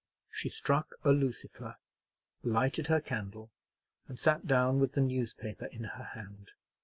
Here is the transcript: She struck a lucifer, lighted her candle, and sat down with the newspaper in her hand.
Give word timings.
She 0.31 0.49
struck 0.49 0.95
a 1.03 1.11
lucifer, 1.11 1.77
lighted 2.41 2.87
her 2.87 2.99
candle, 3.01 3.51
and 4.07 4.17
sat 4.17 4.47
down 4.47 4.79
with 4.79 4.93
the 4.93 5.01
newspaper 5.01 5.65
in 5.67 5.83
her 5.83 6.05
hand. 6.15 6.53